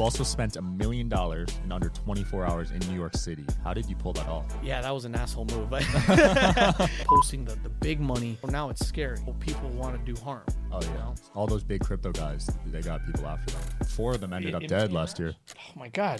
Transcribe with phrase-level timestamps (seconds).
[0.00, 3.44] You also spent a million dollars in under 24 hours in New York City.
[3.62, 4.46] How did you pull that off?
[4.62, 5.68] Yeah, that was an asshole move.
[7.04, 9.18] Posting the, the big money, well, now it's scary.
[9.40, 10.40] People want to do harm.
[10.72, 11.14] Oh you yeah, know?
[11.34, 13.62] all those big crypto guys, they got people after them.
[13.88, 15.34] Four of them ended up In- dead last year.
[15.54, 16.18] Oh my god.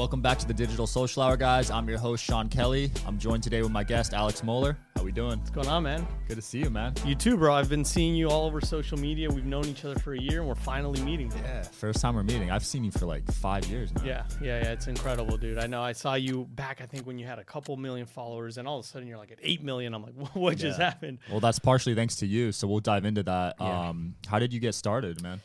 [0.00, 1.70] Welcome back to the Digital Social Hour, guys.
[1.70, 2.90] I'm your host Sean Kelly.
[3.06, 4.78] I'm joined today with my guest Alex Moeller.
[4.96, 5.38] How we doing?
[5.40, 6.06] What's going on, man?
[6.26, 6.94] Good to see you, man.
[7.04, 7.52] You too, bro.
[7.54, 9.28] I've been seeing you all over social media.
[9.30, 11.30] We've known each other for a year and we're finally meeting.
[11.44, 12.50] Yeah, first time we're meeting.
[12.50, 14.02] I've seen you for like five years now.
[14.04, 14.72] Yeah, yeah, yeah.
[14.72, 15.58] It's incredible, dude.
[15.58, 15.82] I know.
[15.82, 18.78] I saw you back, I think, when you had a couple million followers, and all
[18.78, 19.92] of a sudden you're like at 8 million.
[19.92, 20.86] I'm like, what just Yeah.
[20.86, 21.18] happened?
[21.30, 22.52] Well, that's partially thanks to you.
[22.52, 23.56] So we'll dive into that.
[23.60, 23.88] Yeah.
[23.90, 25.40] Um, how did you get started, man?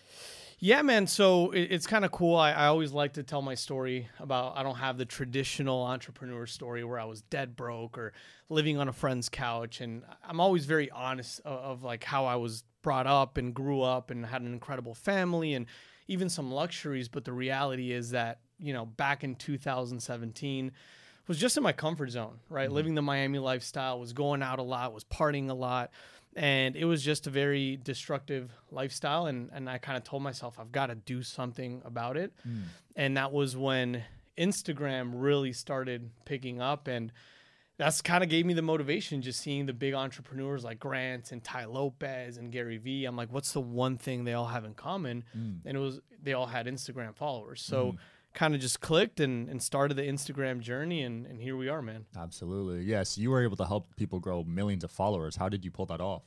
[0.60, 1.08] Yeah, man.
[1.08, 2.36] So it, it's kind of cool.
[2.38, 6.46] I, I always like to tell my story about I don't have the traditional entrepreneur
[6.46, 8.14] story where I was dead broke or
[8.50, 9.82] living on a friend's couch.
[9.82, 13.82] And I'm always very honest of, of like how I was brought up and grew
[13.82, 15.66] up and had an incredible family and
[16.08, 17.10] even some luxuries.
[17.10, 20.72] But the reality is that, you know, back in 2017,
[21.28, 22.68] was just in my comfort zone, right?
[22.68, 22.76] Mm-hmm.
[22.76, 25.92] Living the Miami lifestyle, was going out a lot, was partying a lot.
[26.36, 29.28] And it was just a very destructive lifestyle.
[29.28, 32.34] And, and I kind of told myself, I've got to do something about it.
[32.44, 32.62] Hmm.
[32.96, 34.04] And that was when
[34.38, 36.88] Instagram really started picking up.
[36.88, 37.14] And
[37.78, 41.44] that's kind of gave me the motivation just seeing the big entrepreneurs like Grant and
[41.44, 43.06] Tai Lopez and Gary Vee.
[43.06, 45.24] I'm like, what's the one thing they all have in common?
[45.34, 45.54] Hmm.
[45.66, 47.62] And it was they all had Instagram followers.
[47.62, 47.98] So hmm.
[48.36, 51.82] Kind of just clicked and, and started the Instagram journey and, and here we are,
[51.82, 52.06] man.
[52.16, 52.84] Absolutely.
[52.84, 55.36] Yes, you were able to help people grow millions of followers.
[55.36, 56.22] How did you pull that off?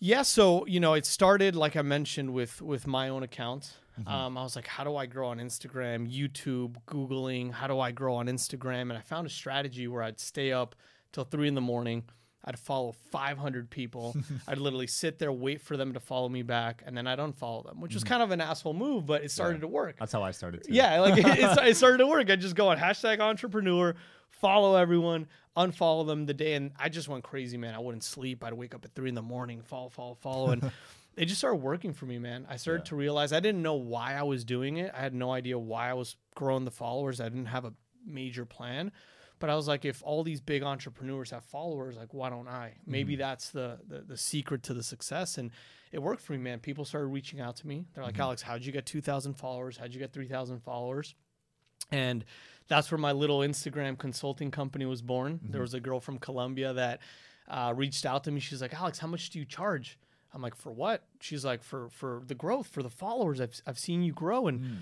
[0.00, 3.74] Yeah, so you know, it started like I mentioned with with my own account.
[4.06, 7.52] Um, I was like, how do I grow on Instagram, YouTube, Googling?
[7.52, 8.82] How do I grow on Instagram?
[8.82, 10.76] And I found a strategy where I'd stay up
[11.12, 12.04] till three in the morning.
[12.48, 14.16] I'd follow 500 people.
[14.48, 17.62] I'd literally sit there, wait for them to follow me back, and then I'd unfollow
[17.62, 18.14] them, which was mm-hmm.
[18.14, 19.96] kind of an asshole move, but it started to work.
[19.98, 20.72] That's how I started too.
[20.72, 22.30] Yeah, like it, it, it started to work.
[22.30, 23.94] I just go on hashtag entrepreneur,
[24.30, 25.28] follow everyone,
[25.58, 27.74] unfollow them the day, and I just went crazy, man.
[27.74, 28.42] I wouldn't sleep.
[28.42, 30.72] I'd wake up at three in the morning, follow, follow, follow, and
[31.18, 32.46] it just started working for me, man.
[32.48, 34.90] I started to realize I didn't know why I was doing it.
[34.96, 37.20] I had no idea why I was growing the followers.
[37.20, 37.74] I didn't have a
[38.06, 38.90] major plan.
[39.38, 42.74] But I was like, if all these big entrepreneurs have followers, like why don't I?
[42.86, 43.20] Maybe mm-hmm.
[43.20, 45.38] that's the, the the secret to the success.
[45.38, 45.50] And
[45.92, 46.58] it worked for me, man.
[46.58, 47.86] People started reaching out to me.
[47.94, 48.22] They're like, mm-hmm.
[48.22, 49.76] Alex, how'd you get two thousand followers?
[49.76, 51.14] How'd you get three thousand followers?
[51.90, 52.24] And
[52.66, 55.40] that's where my little Instagram consulting company was born.
[55.42, 55.60] There mm-hmm.
[55.60, 57.00] was a girl from Colombia that
[57.48, 58.40] uh, reached out to me.
[58.40, 59.98] She's like, Alex, how much do you charge?
[60.34, 61.04] I'm like, for what?
[61.20, 63.40] She's like, for for the growth, for the followers.
[63.40, 64.76] I've I've seen you grow, and mm.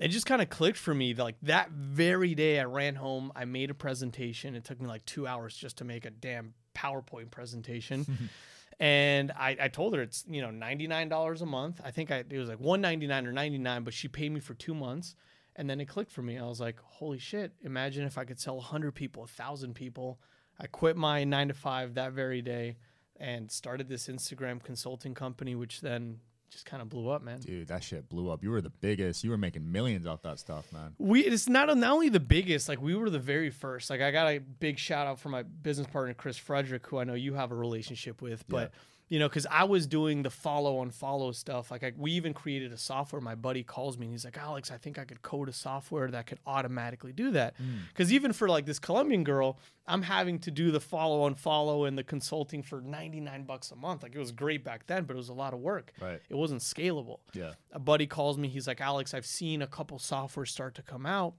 [0.00, 1.14] It just kind of clicked for me.
[1.14, 3.30] Like that very day, I ran home.
[3.36, 4.54] I made a presentation.
[4.54, 8.30] It took me like two hours just to make a damn PowerPoint presentation.
[8.82, 11.82] And I, I told her it's you know ninety nine dollars a month.
[11.84, 14.32] I think I it was like one ninety nine or ninety nine, but she paid
[14.32, 15.16] me for two months,
[15.54, 16.38] and then it clicked for me.
[16.38, 17.52] I was like, holy shit!
[17.62, 20.18] Imagine if I could sell hundred people, thousand people.
[20.58, 22.78] I quit my nine to five that very day,
[23.18, 27.40] and started this Instagram consulting company, which then just kind of blew up, man.
[27.40, 28.42] Dude, that shit blew up.
[28.42, 29.22] You were the biggest.
[29.22, 30.94] You were making millions off that stuff, man.
[30.98, 33.88] We it's not not only the biggest, like we were the very first.
[33.88, 37.04] Like I got a big shout out for my business partner Chris Frederick, who I
[37.04, 38.72] know you have a relationship with, but
[39.10, 41.70] you know, because I was doing the follow and follow stuff.
[41.72, 43.20] Like I, we even created a software.
[43.20, 46.08] My buddy calls me and he's like, Alex, I think I could code a software
[46.12, 47.56] that could automatically do that.
[47.60, 47.88] Mm.
[47.88, 51.84] Because even for like this Colombian girl, I'm having to do the follow and follow
[51.86, 54.04] and the consulting for 99 bucks a month.
[54.04, 55.92] Like it was great back then, but it was a lot of work.
[56.00, 56.20] Right.
[56.30, 57.54] It wasn't scalable Yeah.
[57.72, 58.46] a buddy calls me.
[58.46, 61.34] He's like, Alex, I've seen a couple softwares start to come out.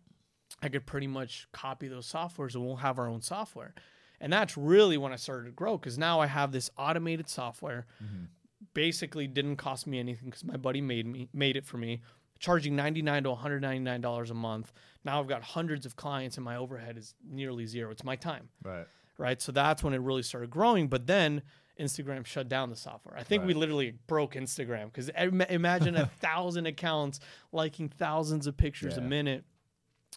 [0.62, 3.74] I could pretty much copy those softwares and we'll have our own software.
[4.22, 7.86] And that's really when I started to grow because now I have this automated software.
[8.02, 8.26] Mm-hmm.
[8.74, 12.02] Basically, didn't cost me anything because my buddy made me made it for me,
[12.40, 14.72] charging ninety nine to one hundred ninety nine dollars a month.
[15.04, 17.92] Now I've got hundreds of clients and my overhead is nearly zero.
[17.92, 18.86] It's my time Right.
[19.18, 19.42] right?
[19.42, 20.88] So that's when it really started growing.
[20.88, 21.42] But then
[21.80, 23.18] Instagram shut down the software.
[23.18, 25.10] I think we literally broke Instagram because
[25.50, 27.20] imagine a thousand accounts
[27.52, 29.44] liking thousands of pictures a minute.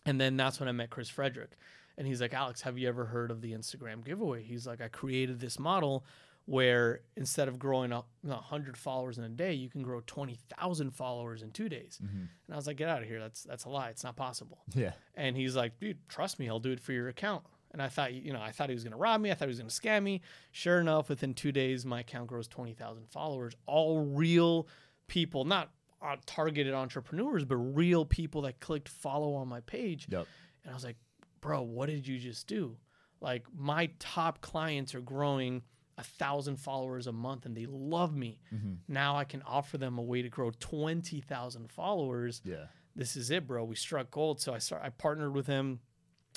[0.04, 1.52] And then that's when I met Chris Frederick.
[1.96, 4.42] And he's like, Alex, have you ever heard of the Instagram giveaway?
[4.42, 6.04] He's like, I created this model
[6.46, 10.02] where instead of growing up you know, 100 followers in a day, you can grow
[10.06, 11.98] 20,000 followers in two days.
[12.00, 13.20] And I was like, get out of here.
[13.20, 13.88] That's, that's a lie.
[13.88, 14.58] It's not possible.
[14.74, 14.92] Yeah.
[15.14, 17.44] And he's like, dude, trust me, I'll do it for your account.
[17.72, 19.30] And I thought, you know, I thought he was going to rob me.
[19.30, 20.20] I thought he was going to scam me.
[20.52, 24.68] Sure enough, within two days, my account grows 20,000 followers, all real
[25.08, 25.70] people, not
[26.00, 30.06] uh, targeted entrepreneurs, but real people that clicked follow on my page.
[30.08, 30.26] Yep.
[30.62, 30.96] And I was like,
[31.44, 32.76] bro, what did you just do?
[33.20, 35.62] Like my top clients are growing
[35.98, 38.40] a thousand followers a month and they love me.
[38.52, 38.78] Mhm.
[38.88, 42.40] Now I can offer them a way to grow 20,000 followers.
[42.44, 42.66] Yeah.
[42.96, 43.62] This is it, bro.
[43.64, 44.40] We struck gold.
[44.40, 45.80] So I start, I partnered with him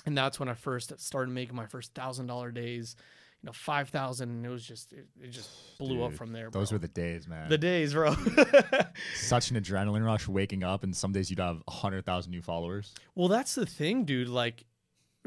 [0.06, 2.96] and that's when I first started making my first thousand dollar days,
[3.42, 4.30] you know, 5,000.
[4.30, 5.50] And it was just, it, it just
[5.80, 6.50] blew up from there.
[6.52, 6.60] Bro.
[6.62, 7.50] Those were the days, man.
[7.50, 8.14] the days, bro.
[9.16, 12.94] Such an adrenaline rush waking up, and some days you'd have a 100,000 new followers.
[13.16, 14.28] Well, that's the thing, dude.
[14.30, 14.66] Like,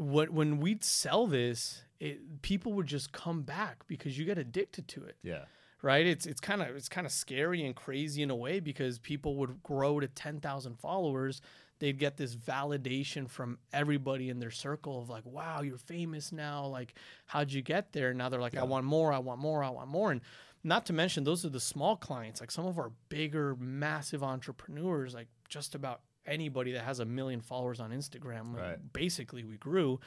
[0.00, 4.88] what when we'd sell this, it, people would just come back because you get addicted
[4.88, 5.44] to it, Yeah.
[5.82, 6.06] right?
[6.06, 9.36] It's it's kind of it's kind of scary and crazy in a way because people
[9.36, 11.40] would grow to ten thousand followers.
[11.78, 16.66] They'd get this validation from everybody in their circle of like, "Wow, you're famous now!
[16.66, 16.94] Like,
[17.26, 18.60] how'd you get there?" Now they're like, Yeah.
[18.60, 19.12] "I want more!
[19.12, 19.62] I want more!
[19.64, 20.20] I want more!" And
[20.62, 22.40] not to mention, those are the small clients.
[22.40, 27.40] Like some of our bigger, massive entrepreneurs, like just about anybody that has a million
[27.40, 28.92] followers on Instagram, like, Right.
[28.92, 30.00] basically we grew.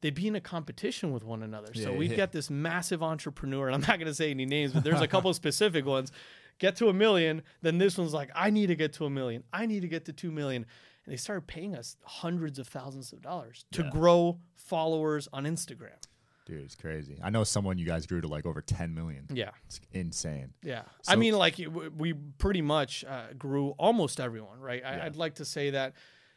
[0.00, 1.72] They'd be in a competition with one another.
[1.74, 2.16] So Yeah, we'd yeah.
[2.16, 5.06] get this massive entrepreneur, and I'm not going to say any names, but there's a
[5.08, 6.10] couple specific ones.
[6.58, 9.44] Get to a million, then this one's like, I need to get to a million.
[9.52, 10.66] I need to get to two million.
[11.04, 13.90] And they started paying us hundreds of thousands of dollars to Yeah.
[13.90, 15.96] grow followers on Instagram.
[16.44, 17.18] Dude, it's crazy.
[17.22, 19.26] I know someone you guys grew to like over 10 million.
[19.32, 19.50] Yeah.
[19.66, 20.52] It's insane.
[20.62, 21.60] Yeah, I mean, like
[21.96, 24.82] we pretty much uh, grew almost everyone, right?
[24.84, 25.04] I, Yeah.
[25.04, 25.94] I'd like to say that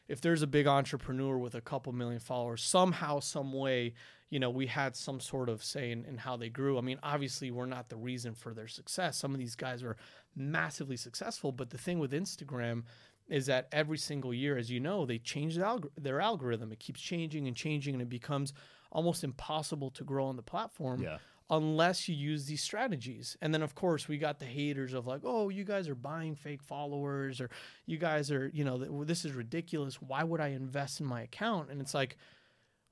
[0.07, 3.93] if there's a big entrepreneur with a couple million followers, somehow, some way,
[4.29, 6.77] you know, we had some sort of say in, in how they grew.
[6.77, 9.17] I mean, obviously, we're not the reason for their success.
[9.17, 9.97] Some of these guys are
[10.35, 12.83] massively successful, but the thing with Instagram
[13.27, 16.71] is that every single year, as you know, they change the their algorithm.
[16.71, 18.53] It keeps changing and changing, and it becomes
[18.95, 21.17] almost impossible to grow on the platform Yeah.
[21.49, 23.37] unless you use these strategies.
[23.41, 26.35] And then of course we got the haters of like, "Oh, you guys are buying
[26.35, 27.49] fake followers or
[27.85, 30.01] you guys are, you know, this is ridiculous.
[30.01, 32.17] Why would I invest in my account?" And it's like,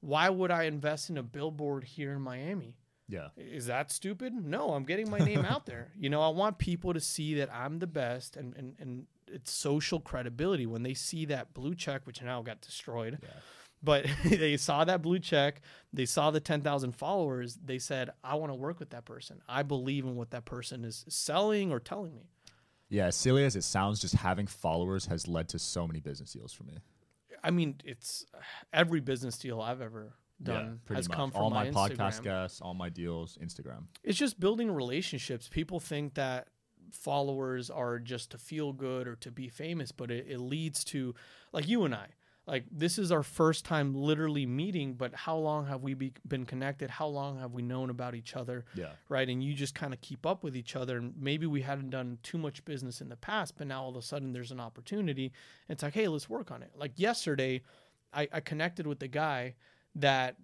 [0.02, 2.78] "Why would I invest in a billboard here in Miami?"
[3.08, 3.30] Yeah.
[3.38, 4.34] Is that stupid?
[4.34, 5.92] No, I'm getting my name out there.
[6.04, 9.52] You know, I want people to see that I'm the best and and and it's
[9.52, 13.20] social credibility when they see that blue check which now got destroyed.
[13.24, 13.30] Yeah.
[13.84, 18.52] But they saw that blue check, they saw the 10,000 followers, they said, "I want
[18.52, 19.42] to work with that person.
[19.48, 22.30] I believe in what that person is selling or telling me."
[22.90, 23.08] Yeah.
[23.08, 26.54] As silly as it sounds, just having followers has led to so many business deals
[26.54, 26.78] for me.
[27.44, 28.26] I mean, it's
[28.72, 31.18] every business deal I've ever done pretty has much.
[31.18, 33.84] come from all my, my, podcast guests, all my deals, Instagram.
[34.04, 35.50] it's just building relationships.
[35.50, 36.48] People think that
[36.92, 41.16] followers are just to feel good or to be famous, but it, it leads to
[41.52, 42.08] like you and I.
[42.46, 46.46] Like this is our first time literally meeting, but how long have we be, been
[46.46, 46.90] connected?
[46.90, 48.66] How long have we known about each other?
[48.76, 48.90] Yeah.
[49.08, 49.30] Right.
[49.30, 50.98] And you just kind of keep up with each other.
[50.98, 53.96] And maybe we hadn't done too much business in the past, but now all of
[53.96, 55.32] a sudden there's an opportunity.
[55.68, 56.72] And it's like, hey, let's work on it.
[56.76, 57.62] Like yesterday,
[58.14, 59.56] I, I connected with the guy
[59.96, 60.36] that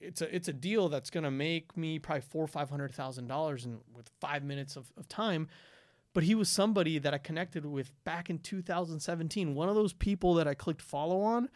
[0.00, 3.26] it's a it's a deal that's gonna make me probably four or five hundred thousand
[3.26, 5.48] dollars in with five minutes of, of time.
[6.18, 9.54] But he was somebody that I connected with back in 2017.
[9.54, 11.48] One of those people that I clicked follow on.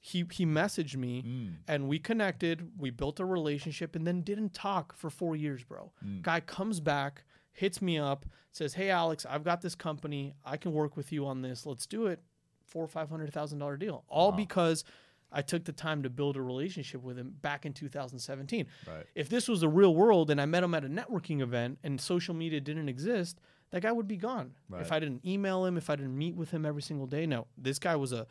[0.00, 1.54] He he messaged me Mm.
[1.66, 2.72] and we connected.
[2.76, 5.92] We built a relationship and then didn't talk for four years, bro.
[6.04, 6.20] Mm.
[6.20, 10.34] Guy comes back, hits me up, says, "Hey Alex, I've got this company.
[10.44, 11.64] I can work with you on this.
[11.64, 12.20] Let's do it."
[12.66, 14.36] Four or five hundred thousand dollar deal, all Wow.
[14.36, 14.84] because
[15.30, 18.66] I took the time to build a relationship with him back in 2017.
[18.86, 19.06] Right.
[19.14, 21.98] If this was the real world and I met him at a networking event and
[21.98, 23.40] social media didn't exist,
[23.72, 24.52] that guy would be gone.
[24.68, 24.82] Right.
[24.82, 27.46] If I didn't email him, if I didn't meet with him every single day, no.
[27.58, 28.26] This guy was a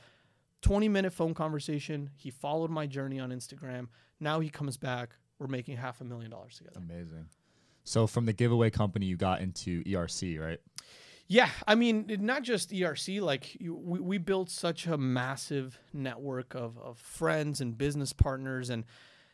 [0.61, 2.11] 20 minute phone conversation.
[2.15, 3.87] He followed my journey on Instagram.
[4.19, 5.15] Now he comes back.
[5.39, 6.79] We're making half a million dollars together.
[6.79, 7.25] Amazing.
[7.83, 10.59] So from the giveaway company, you got into ERC, right?
[11.27, 13.21] Yeah, I mean, not just ERC.
[13.21, 18.69] Like you, we, we built such a massive network of, of friends and business partners,
[18.69, 18.83] and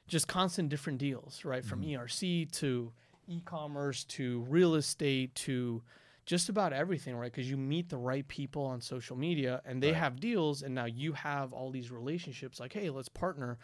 [0.07, 1.65] just constant different deals, right?
[1.65, 1.99] From mm-hmm.
[1.99, 2.93] ERC to
[3.27, 5.81] e-commerce to real estate to
[6.25, 7.31] just about everything, right?
[7.31, 9.97] Because you meet the right people on social media, and they Right.
[9.97, 12.59] have deals, and now you have all these relationships.
[12.59, 13.57] Like, hey, let's partner.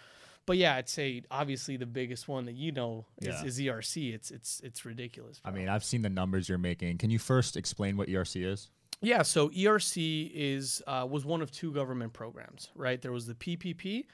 [0.46, 3.46] But yeah, I'd say obviously the biggest one that you know is, Yeah.
[3.46, 4.14] is ERC.
[4.14, 5.40] It's it's it's ridiculous.
[5.46, 6.98] I mean, I've seen the numbers you're making.
[7.00, 8.70] Can you first explain what ERC is?
[9.02, 13.02] Yeah, so ERC is uh, was one of two government programs, right?
[13.02, 14.06] There was the PPP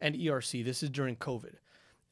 [0.00, 0.64] and ERC.
[0.64, 1.54] This is during COVID,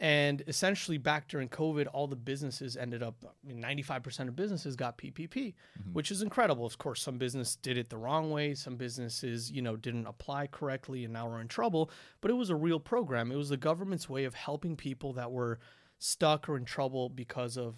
[0.02, 3.14] and essentially back during COVID, all the businesses ended up.
[3.24, 5.92] I mean, ninety five percent of businesses got PPP, mm-hmm.
[5.92, 6.66] which is incredible.
[6.66, 8.54] Of course, some business did it the wrong way.
[8.54, 11.88] Some businesses, you know, didn't apply correctly, and now we're in trouble.
[12.20, 13.30] But it was a real program.
[13.30, 15.60] It was the government's way of helping people that were
[16.00, 17.76] stuck or in trouble because of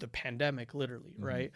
[0.00, 1.24] the pandemic, literally, mm-hmm.
[1.24, 1.50] right?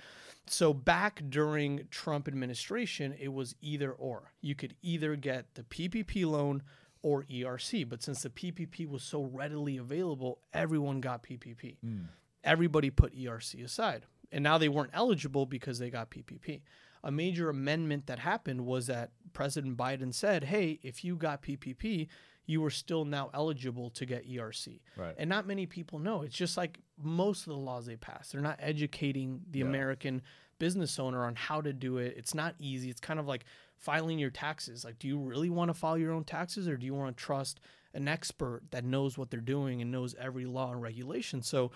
[0.47, 4.31] So back during Trump administration, it was either or.
[4.41, 6.63] You could either get the PPP loan
[7.07, 11.77] or ERC, but since the PPP was so readily available, everyone got PPP.
[11.79, 12.07] Hmm.
[12.43, 16.63] Everybody put ERC aside, and now they weren't eligible because they got PPP.
[17.05, 22.09] A major amendment that happened was that President Biden said, "Hey, if you got PPP,
[22.45, 25.15] you are still now eligible to get ERC." Right.
[25.17, 26.23] And not many people know.
[26.23, 28.33] It's just like most of the laws they pass.
[28.33, 29.67] They're not educating the Yeah.
[29.67, 30.23] American
[30.59, 32.15] business owner on how to do it.
[32.17, 32.91] It's not easy.
[32.91, 33.45] It's kind of like
[33.77, 34.85] filing your taxes.
[34.85, 37.23] Like, do you really want to file your own taxes or do you want to
[37.23, 37.61] trust
[37.95, 41.43] an expert that knows what they're doing and knows every law and regulation?
[41.43, 41.71] So,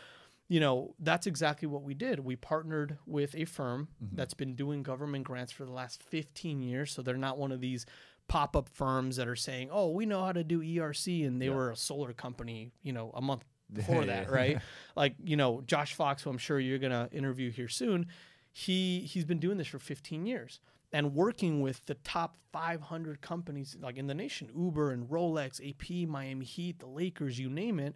[0.49, 2.21] you know, that's exactly what we did.
[2.21, 4.17] We partnered with a firm mm-hmm.
[4.17, 6.91] that's been doing government grants for the last 15 years.
[6.91, 7.87] So they're not one of these
[8.29, 11.27] pop up firms that are saying, oh, we know how to do ERC.
[11.27, 11.55] And they Yeah.
[11.55, 14.59] were a solar company, you know, a month before that, right?
[14.97, 18.09] like, you know, Josh Fox, who I'm sure you're going to interview here soon,
[18.53, 20.59] he he's been doing this for 15 years
[20.93, 26.09] and working with the top 500 companies like in the nation uber and rolex ap
[26.09, 27.95] miami heat the lakers you name it.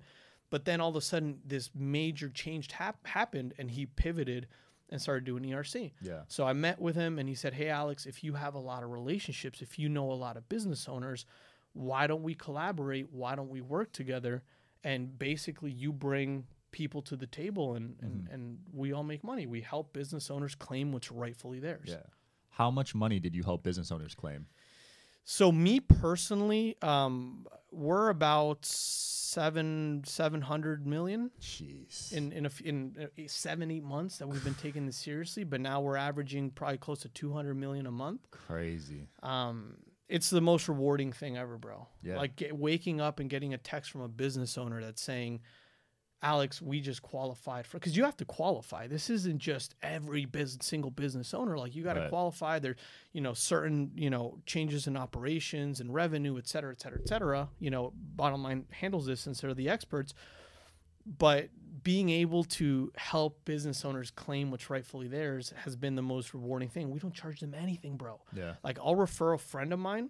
[0.50, 4.46] But then all of a sudden this major change hap- happened and he pivoted
[4.90, 6.20] and started doing erc Yeah.
[6.28, 8.82] so i met with him and he said hey alex if you have a lot
[8.84, 11.24] of relationships if you know a lot of business owners
[11.74, 13.12] why don't we collaborate?
[13.12, 14.42] Why don't we work together?
[14.82, 18.34] And basically you bring people to the table and, and, mm-hmm.
[18.34, 19.46] and we all make money.
[19.46, 21.88] We help business owners claim what's rightfully theirs.
[21.88, 22.02] Yeah.
[22.54, 24.46] How much money did you help business owners claim?
[25.26, 32.12] so me personally um, we're about seven seven hundred million Jeez.
[32.12, 35.60] in in a, in uh, seven eight months that we've been taking this seriously but
[35.62, 39.08] now we're averaging probably close to 200 million a month Crazy.
[39.22, 39.76] um,
[40.10, 41.88] it's the most rewarding thing ever, bro.
[42.02, 42.16] Yeah.
[42.18, 45.40] Like get, waking up and getting a text from a business owner that's saying,
[46.24, 48.86] "Alex, we just qualified for." Because you have to qualify.
[48.88, 51.56] This isn't just every business, single business owner.
[51.58, 52.08] Like you got to Right.
[52.10, 52.58] qualify.
[52.58, 52.76] There,
[53.12, 57.08] you know, certain you know changes in operations and revenue, et cetera, et cetera, et
[57.08, 57.48] cetera.
[57.60, 60.14] You know, bottom line handles this since they're the experts.
[61.06, 61.50] But
[61.82, 66.70] being able to help business owners claim what's rightfully theirs has been the most rewarding
[66.70, 66.90] thing.
[66.90, 68.22] We don't charge them anything, bro.
[68.34, 68.54] Yeah.
[68.64, 70.08] Like I'll refer a friend of mine.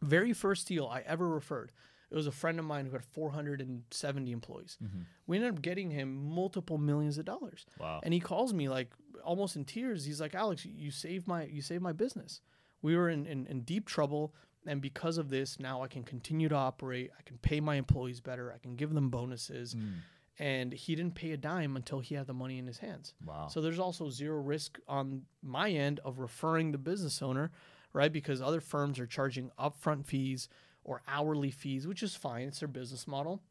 [0.00, 1.72] Very first deal I ever referred.
[2.10, 4.78] It was a friend of mine who had 470 employees.
[4.82, 5.00] Mm-hmm.
[5.26, 7.66] We ended up getting him multiple millions of dollars.
[7.78, 8.00] Wow.
[8.02, 8.90] And he calls me like
[9.24, 10.04] almost in tears.
[10.04, 12.40] He's like, Alex, you saved my you saved my business.
[12.82, 14.34] We were in, in, in deep trouble.
[14.66, 17.10] And because of this, now I can continue to operate.
[17.18, 18.52] I can pay my employees better.
[18.52, 19.74] I can give them bonuses.
[19.74, 19.92] Mm.
[20.38, 23.14] And he didn't pay a dime until he had the money in his hands.
[23.24, 23.48] Wow.
[23.48, 27.50] So there's also zero risk on my end of referring the business owner,
[27.92, 28.12] right?
[28.12, 30.48] Because other firms are charging upfront fees
[30.84, 32.48] or hourly fees, which is fine.
[32.48, 33.42] It's their business model.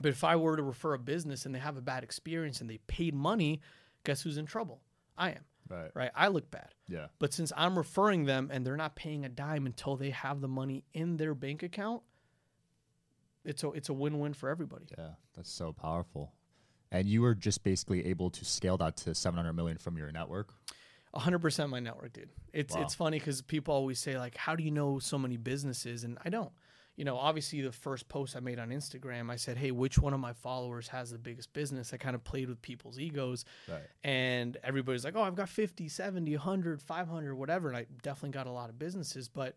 [0.00, 2.68] But if I were to refer a business and they have a bad experience and
[2.68, 3.60] they paid money,
[4.04, 4.80] guess who's in trouble?
[5.16, 5.90] I am, right.
[5.94, 6.10] right?
[6.14, 6.74] I look bad.
[6.88, 7.06] Yeah.
[7.18, 10.48] But since I'm referring them and they're not paying a dime until they have the
[10.48, 12.02] money in their bank account,
[13.44, 14.86] it's a it's a win-win for everybody.
[14.96, 15.12] Yeah.
[15.34, 16.32] That's so powerful.
[16.90, 20.54] And you were just basically able to scale that to 700 million from your network.
[21.14, 22.30] A hundred percent my network, dude.
[22.52, 22.82] It's Wow.
[22.82, 26.18] it's funny because people always say like, "How do you know so many businesses?" And
[26.24, 26.52] I don't.
[26.96, 30.12] You know, obviously the first post I made on Instagram, I said, "Hey, which one
[30.12, 33.84] of my followers has the biggest business?" I kind of played with people's egos, Right.
[34.02, 38.46] and everybody's like, "Oh, I've got 50, 70, 100, 500, whatever." And I definitely got
[38.48, 39.54] a lot of businesses, but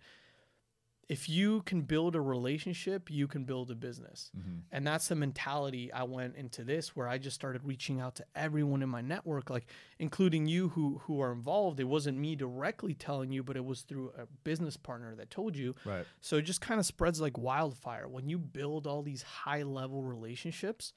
[1.12, 4.32] if you can build a relationship, you can build a business.
[4.34, 4.60] Mm-hmm.
[4.72, 8.26] And that's the mentality I went into this where I just started reaching out to
[8.34, 9.66] everyone in my network, like
[10.00, 11.82] including you who who are involved.
[11.82, 15.58] It wasn't me directly telling you, but it was through a business partner that told
[15.58, 15.76] you.
[15.84, 16.06] Right.
[16.22, 18.08] So it just kind of spreads like wildfire.
[18.08, 20.94] When you build all these high level relationships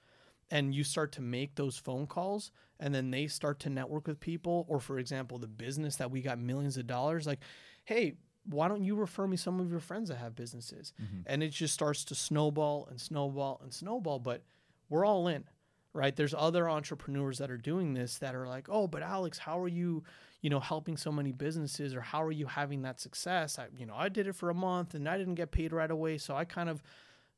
[0.49, 4.21] and you start to make those phone calls and then they start to network with
[4.21, 7.40] people, or for example, the business that we got millions of dollars, like,
[7.85, 10.92] hey, why don't you refer me some of your friends that have businesses?
[11.02, 11.20] Mm-hmm.
[11.26, 14.18] And it just starts to snowball and snowball and snowball.
[14.18, 14.42] But
[14.88, 15.44] we're all in,
[15.92, 16.14] right?
[16.14, 19.68] There's other entrepreneurs that are doing this that are like, oh, but Alex, how are
[19.68, 20.04] you,
[20.42, 23.58] you know, helping so many businesses or how are you having that success?
[23.58, 25.90] I, you know, I did it for a month and I didn't get paid right
[25.90, 26.18] away.
[26.18, 26.82] So I kind of,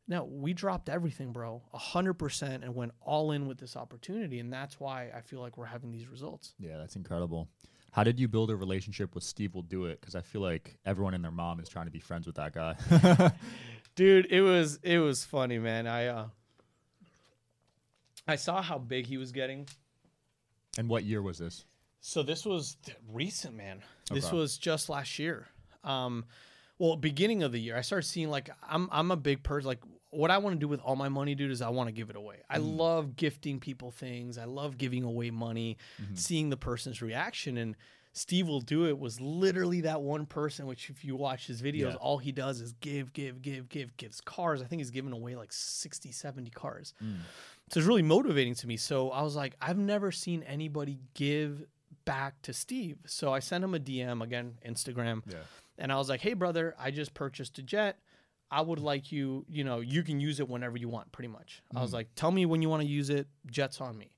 [0.09, 4.39] no, we dropped everything, bro, a hundred percent and went all in with this opportunity.
[4.41, 6.55] And that's why I feel like we're having these results.
[6.59, 7.49] Yeah, that's incredible.
[7.97, 9.99] How did you build a relationship with Steve Will Do It?
[10.03, 12.53] Because I feel like everyone and their mom is trying to be friends with that
[12.53, 12.77] guy.
[13.95, 15.87] Dude, it was, it was funny, man.
[15.87, 16.27] I, uh,
[18.29, 19.67] I saw how big he was getting.
[20.77, 21.65] and what year was this?
[22.03, 23.81] So this was th- recent, man.
[24.11, 25.49] This was just last year.
[25.83, 26.27] Um,
[26.79, 29.69] well, beginning of the year, I started seeing like I'm I'm a big person.
[29.69, 31.93] Like what I want to do with all my money, dude, is I want to
[31.93, 32.37] give it away.
[32.49, 32.77] I Mm.
[32.77, 34.39] love gifting people things.
[34.39, 36.15] I love giving away money, Mm-hmm.
[36.15, 37.57] seeing the person's reaction.
[37.57, 37.77] And
[38.13, 40.67] Steve will do it was literally that one person.
[40.67, 41.95] Which if you watch his videos, Yeah.
[41.97, 44.63] all he does is give, give, give, give, gives cars.
[44.63, 46.95] I think he's given away like 60, 70 cars.
[47.05, 47.17] Mm.
[47.73, 48.77] So it's really motivating to me.
[48.77, 51.67] So I was like, I've never seen anybody give
[52.05, 52.99] back to Steve.
[53.07, 55.23] So I sent him a DM again, Instagram.
[55.31, 55.39] Yeah.
[55.77, 57.99] And I was like, hey, brother, I just purchased a jet.
[58.51, 61.63] I would like you, you know, you can use it whenever you want, pretty much.
[61.75, 61.95] I was mm.
[61.95, 63.27] like, tell me when you want to use it.
[63.51, 64.13] Jet's on me.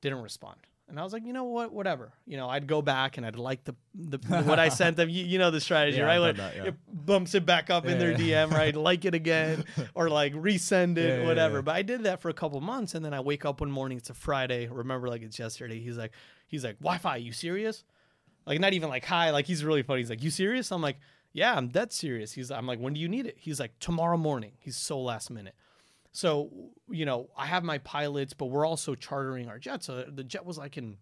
[0.00, 0.58] Didn't respond.
[0.88, 2.12] And I was like, you know what, whatever.
[2.26, 5.08] You know, I'd go back and I'd like the, the what I sent them.
[5.08, 6.18] You, you know the strategy, Yeah, right?
[6.18, 6.64] Like, that, yeah.
[6.66, 8.46] It bumps it back up in their Yeah.
[8.46, 8.74] DM, right?
[8.76, 9.64] like it again,
[9.94, 11.56] or like resend it, Yeah, yeah, whatever.
[11.56, 11.62] yeah.
[11.62, 13.98] But I did that for a couple months, and then I wake up one morning.
[13.98, 14.68] It's a Friday.
[14.68, 15.80] Remember, like it's yesterday.
[15.80, 16.12] He's like,
[16.46, 17.16] he's like, Wi-Fi.
[17.16, 17.82] You serious?
[18.46, 19.30] Like not even like hi.
[19.30, 20.00] Like he's really funny.
[20.00, 20.70] He's like, you serious?
[20.70, 20.98] I'm like,
[21.36, 22.32] yeah, I'm dead serious.
[22.32, 23.36] He's, I'm like, when do you need it?
[23.38, 24.52] He's like, tomorrow morning.
[24.58, 25.54] He's so last minute.
[26.12, 26.50] So
[26.88, 29.84] you know, I have my pilots, but we're also chartering our jet.
[29.84, 30.96] So the jet was like in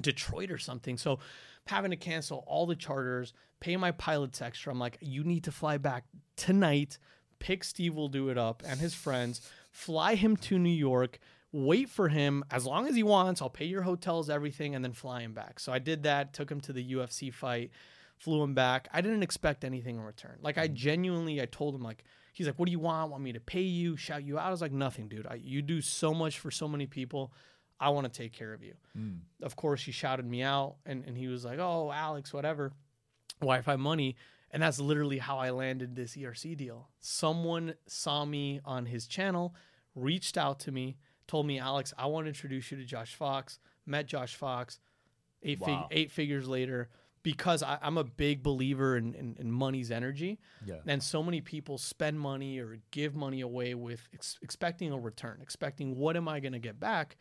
[0.00, 0.96] Detroit or something.
[0.96, 1.18] So
[1.66, 4.72] having to cancel all the charters, pay my pilots extra.
[4.72, 6.04] I'm like, you need to fly back
[6.36, 6.96] tonight.
[7.38, 9.42] Pick Steve will do it up and his friends.
[9.72, 11.18] Fly him to New York.
[11.52, 13.42] Wait for him as long as he wants.
[13.42, 15.60] I'll pay your hotels, everything, and then fly him back.
[15.60, 16.32] So I did that.
[16.32, 17.72] Took him to the UFC fight.
[18.16, 18.88] Flew him back.
[18.92, 20.38] I didn't expect anything in return.
[20.40, 23.10] Like I genuinely, I told him like, he's like, "What do you want?
[23.10, 23.96] Want me to pay you?
[23.96, 25.26] Shout you out?" I was like, "Nothing, dude.
[25.26, 27.32] I, you do so much for so many people.
[27.78, 29.18] I want to take care of you." Mm.
[29.42, 32.72] of course he shouted me out and, and he was like oh alex whatever
[33.40, 34.16] wi-fi money
[34.50, 39.54] and that's literally how i landed this erc deal someone saw me on his channel
[39.94, 40.96] reached out to me
[41.28, 44.80] told me alex i want to introduce you to josh fox met josh fox
[45.42, 46.88] eight, fig- eight figures later
[47.32, 50.76] because I, i'm a big believer in, in, in money's energy Yeah.
[50.86, 55.40] and so many people spend money or give money away with ex- expecting a return,
[55.42, 57.16] expecting what am I going to get back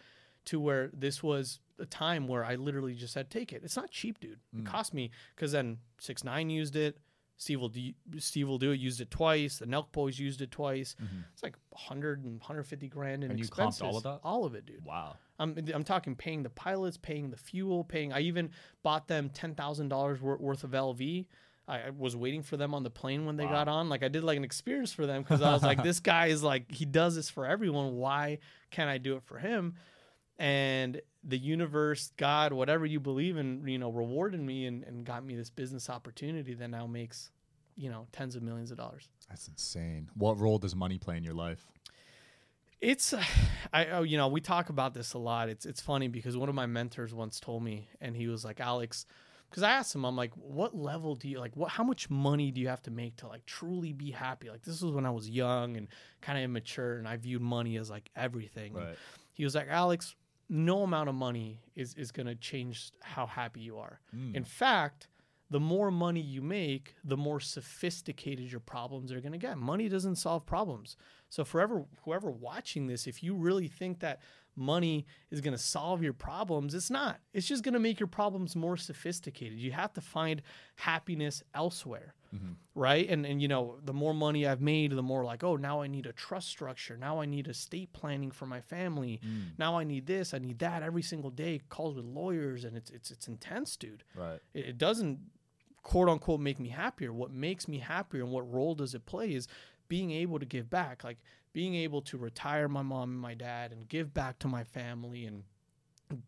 [0.46, 3.62] to where this was a time where I literally just said, take it.
[3.64, 4.40] It's not cheap, dude.
[4.56, 4.60] Mm.
[4.60, 7.00] It cost me because then six nine used it.
[7.38, 8.80] Steve will do, Steve will do it.
[8.80, 9.58] Used it twice.
[9.58, 10.96] The Nelk Boys used it twice.
[11.34, 13.32] It's like 100 and 150 grand in Mm-hmm.
[13.32, 13.82] And you expenses.
[13.82, 14.20] comped all of that?
[14.24, 14.86] All of it, dude.
[14.86, 15.18] Wow.
[15.40, 18.14] I'm I'm talking paying the pilots, paying the fuel, paying.
[18.14, 18.52] I even
[18.84, 21.26] bought them ten thousand dollars worth of LV.
[21.68, 23.52] I I was waiting for them on the plane when they Wow.
[23.52, 23.90] got on.
[23.90, 26.44] Like I did like an experience for them because I was like, this guy is
[26.44, 27.96] like he does this for everyone.
[27.96, 28.40] Why
[28.72, 29.76] can't I do it for him?
[30.38, 35.24] And the universe, God, whatever you believe in, you know, rewarded me and, and got
[35.26, 37.32] me this business opportunity that now makes,
[37.78, 39.08] you know, tens of millions of dollars.
[39.30, 40.10] That's insane.
[40.16, 41.68] What role does money play in your life?
[42.82, 43.14] It's,
[43.74, 45.50] I, oh, you know, we talk about this a lot.
[45.50, 48.60] It's, it's funny because one of my mentors once told me, and he was like,
[48.60, 49.06] Alex,
[49.50, 51.56] because I asked him, I'm like, what level do you like?
[51.56, 54.50] What, how much money do you have to make to like truly be happy?
[54.50, 55.88] Like this was when I was young and
[56.22, 58.76] kind of immature, and I viewed money as like everything.
[58.76, 58.98] And
[59.34, 60.16] he was like, Alex,
[60.50, 64.02] no amount of money is is gonna change how happy you are.
[64.14, 64.36] Mm.
[64.36, 65.08] In fact,
[65.50, 69.58] the more money you make, the more sophisticated your problems are going to get.
[69.58, 70.98] Money doesn't solve problems.
[71.36, 74.22] So forever whoever watching this, if you really think that
[74.56, 77.20] money is going to solve your problems, it's not.
[77.34, 79.60] It's just going to make your problems more sophisticated.
[79.60, 80.42] You have to find
[80.78, 82.14] happiness elsewhere.
[82.74, 83.10] Right?
[83.10, 85.88] And and you know, the more money I've made, the more like, oh, now I
[85.88, 86.98] need a trust structure.
[86.98, 89.22] Now I need estate planning for my family.
[89.26, 89.58] Mm.
[89.58, 92.92] Now I need this, I need that every single day, calls with lawyers and it's
[92.92, 94.40] it's it's intense, dude Right.
[94.54, 95.20] it, it doesn't
[95.84, 99.36] quote unquote make me happier what makes me happier and what role does it play
[99.36, 99.48] is
[99.88, 101.18] being able to give back like
[101.54, 105.26] being able to retire my mom and my dad and give back to my family
[105.26, 105.44] and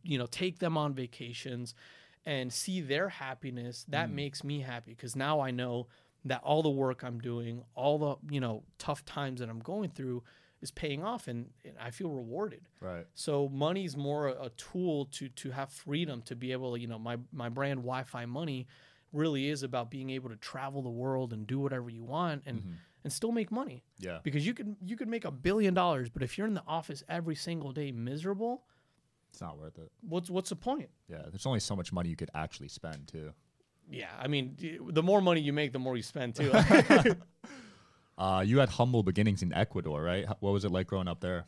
[0.04, 1.74] you know take them on vacations
[2.26, 4.14] and see their happiness that Mm.
[4.14, 5.88] makes me happy because now i know
[6.26, 9.90] that all the work i'm doing all the you know tough times that i'm going
[9.90, 10.24] through
[10.62, 13.06] is paying off and, and i feel rewarded Right.
[13.14, 16.88] so money's more a, a tool to to have freedom to be able to, you
[16.88, 18.68] know, my my brand Wi-Fi money
[19.14, 22.64] really is about being able to travel the world and do whatever you want and
[22.64, 22.76] Mhm.
[23.04, 23.84] And still make money.
[24.00, 24.20] Yeah.
[24.24, 27.04] Because you could you could make a billion dollars, but if you're in the office
[27.10, 28.64] every single day miserable,
[29.32, 29.92] It's not worth it.
[30.02, 30.90] what's what's the point?
[31.08, 31.24] Yeah.
[31.30, 33.32] There's only so much money you could actually spend too.
[33.90, 34.58] Yeah, I mean,
[34.90, 36.52] the more money you make, the more you spend too.
[38.18, 40.26] Uh, you had humble beginnings in Ecuador, right?
[40.40, 41.46] What was it like growing up there?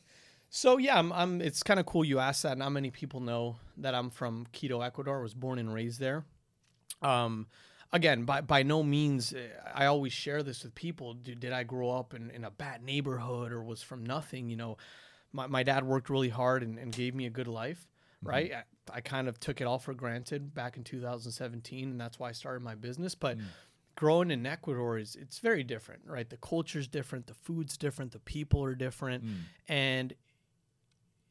[0.52, 2.58] So yeah, I'm, I'm it's kind of cool you asked that.
[2.60, 5.20] Not many people know that I'm from Quito, Ecuador.
[5.20, 6.26] I was born and raised there.
[7.02, 7.48] Um,
[7.92, 9.40] again, by by no means, uh,
[9.74, 11.14] I always share this with people.
[11.14, 14.50] Did, did I grow up in, in a bad neighborhood or was from nothing?
[14.50, 14.78] You know,
[15.34, 17.88] my, my dad worked really hard and, and gave me a good life.
[18.22, 22.20] Right, I, I kind of took it all for granted back in 2017, and that's
[22.20, 23.16] why I started my business.
[23.16, 23.38] But
[23.96, 26.30] growing in Ecuador is it's very different, right?
[26.30, 29.36] The culture's different, the food's different, the people are different, Mm.
[29.70, 30.14] and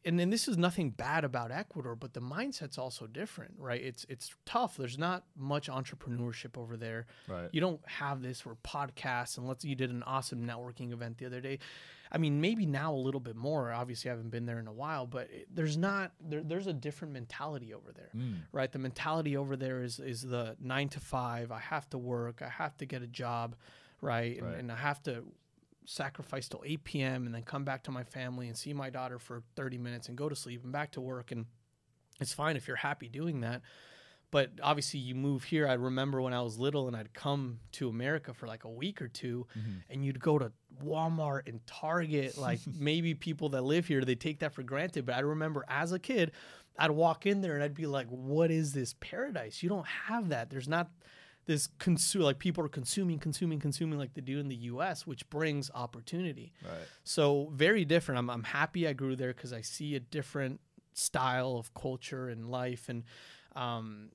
[0.04, 3.82] and then this is nothing bad about Ecuador, but the mindset's also different, right?
[3.82, 4.76] It's it's tough.
[4.76, 7.06] There's not much entrepreneurship over there.
[7.26, 7.48] Right.
[7.52, 11.26] You don't have this for podcasts, and let's you did an awesome networking event the
[11.26, 11.58] other day.
[12.10, 13.70] I mean, maybe now a little bit more.
[13.70, 16.72] Obviously, I haven't been there in a while, but it, there's not there, there's a
[16.72, 18.36] different mentality over there Mm.
[18.52, 18.72] right?
[18.72, 21.50] The mentality over there is is the nine to five.
[21.52, 22.40] I have to work.
[22.40, 23.56] I have to get a job,
[24.00, 24.38] right?
[24.38, 24.58] And, Right.
[24.58, 25.24] and I have to
[25.92, 27.24] sacrifice till eight p.m.
[27.26, 30.16] and then come back to my family and see my daughter for thirty minutes and
[30.18, 31.32] go to sleep and back to work.
[31.32, 31.46] And
[32.20, 33.62] it's fine if you're happy doing that.
[34.30, 35.66] But obviously, you move here.
[35.66, 39.00] I remember when I was little and I'd come to America for like a week
[39.00, 39.82] or 2 Mhm.
[39.88, 40.52] and you'd go to
[40.84, 42.36] Walmart and Target.
[42.36, 45.06] Like maybe people that live here, they take that for granted.
[45.06, 46.32] But I remember as a kid,
[46.78, 49.62] I'd walk in there and I'd be like, "What is this paradise?
[49.62, 50.50] You don't have that.
[50.50, 50.90] There's not
[51.48, 55.28] this consume like people are consuming, consuming, consuming like they do in the U.S., which
[55.30, 56.52] brings opportunity.
[56.62, 56.86] Right.
[57.04, 58.18] So very different.
[58.20, 60.60] I'm I'm happy I grew there because I see a different
[60.92, 63.02] style of culture and life, and
[63.56, 64.10] um,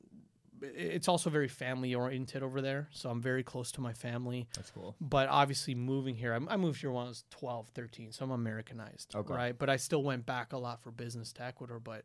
[0.61, 2.87] it's also very family oriented over there.
[2.91, 4.47] So I'm very close to my family.
[4.55, 4.95] That's cool.
[5.01, 8.31] But obviously, moving here, I, I moved here when I was 12, 13, so I'm
[8.31, 9.33] Americanized, Okay.
[9.33, 9.57] right?
[9.57, 11.79] But I still went back a lot for business to Ecuador.
[11.79, 12.03] But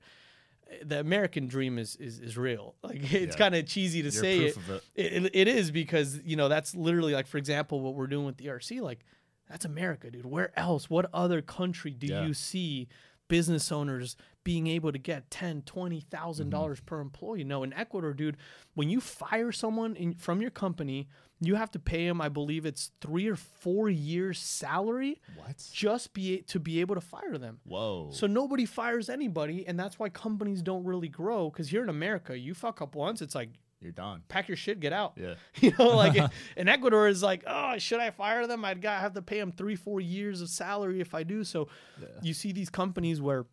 [0.84, 2.74] the American dream is is, is real.
[2.82, 3.38] Like it's Yeah.
[3.38, 4.56] kind of cheesy to You're say it.
[4.94, 5.12] it.
[5.24, 5.48] It, it.
[5.48, 8.80] Is because you know that's literally like, for example, what we're doing with the ERC.
[8.80, 9.04] Like
[9.48, 10.26] that's America, dude.
[10.26, 10.90] Where else?
[10.90, 12.26] What other country do Yeah.
[12.26, 12.88] you see
[13.28, 16.50] business owners being able to get ten, twenty thousand mm-hmm.
[16.50, 17.44] dollars per employee?
[17.44, 18.36] No, in Ecuador, dude,
[18.74, 21.08] when you fire someone in, from your company,
[21.40, 22.20] you have to pay them.
[22.20, 25.62] I believe it's three or four years salary What?
[25.72, 27.60] just be to be able to fire them.
[27.64, 28.10] Whoa.
[28.12, 31.50] So nobody fires anybody, and that's why companies don't really grow.
[31.50, 34.22] Because here in America, you fuck up once, it's like You're done.
[34.28, 35.12] pack your shit, get out.
[35.16, 35.34] Yeah.
[35.60, 38.64] You know, like in- in Ecuador is like, oh, should I fire them?
[38.64, 41.44] I'd got have to pay them three, four years of salary if I do.
[41.44, 41.68] So
[42.00, 42.06] Yeah.
[42.22, 43.46] you see these companies where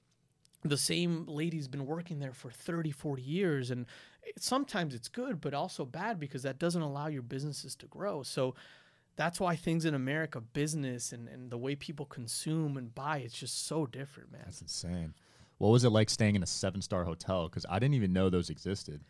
[0.69, 3.71] the same lady's been working there for 30, 40 years.
[3.71, 3.85] And
[4.23, 8.23] it, sometimes it's good, but also bad because that doesn't allow your businesses to grow.
[8.23, 8.55] So
[9.15, 13.37] that's why things in America, business and, and the way people consume and buy, it's
[13.37, 14.41] just so different, man.
[14.45, 15.13] That's insane.
[15.57, 17.47] What was it like staying in a seven star hotel?
[17.47, 19.01] Because I didn't even know those existed.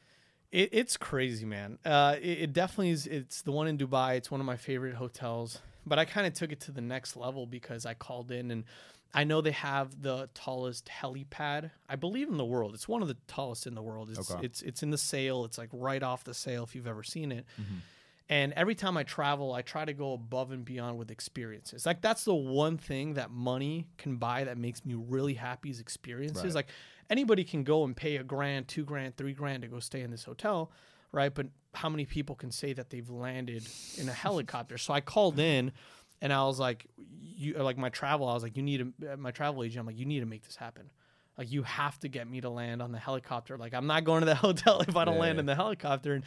[0.52, 1.80] It, it's crazy, man.
[1.84, 3.08] Uh, it, it definitely is.
[3.08, 4.18] It's the one in Dubai.
[4.18, 5.60] It's one of my favorite hotels.
[5.88, 8.64] But I kind of took it to the next level because I called in and
[9.14, 12.74] I know they have the tallest helipad, I believe, in the world.
[12.74, 14.10] It's one of the tallest in the world.
[14.10, 14.46] It's Okay.
[14.46, 15.46] it's it's in the sail.
[15.46, 17.46] It's like right off the sail if you've ever seen it.
[17.60, 17.76] Mm-hmm.
[18.28, 21.86] And every time I travel, I try to go above and beyond with experiences.
[21.86, 25.80] Like that's the one thing that money can buy that makes me really happy is
[25.80, 26.44] experiences.
[26.44, 26.56] Right.
[26.56, 26.68] Like
[27.10, 30.10] anybody can go and pay a grand, two grand, three grand to go stay in
[30.10, 30.72] this hotel,
[31.12, 31.34] right?
[31.34, 34.78] But how many people can say that they've landed in a helicopter?
[34.80, 35.72] so I called in
[36.22, 39.18] and I was like, you like my travel, I was like, you need to uh,
[39.18, 40.90] my travel agent, I'm like, you need to make this happen.
[41.38, 43.58] Like you have to get me to land on the helicopter.
[43.58, 45.40] Like I'm not going to the hotel if I don't Yeah, land yeah.
[45.42, 46.14] in the helicopter.
[46.14, 46.24] And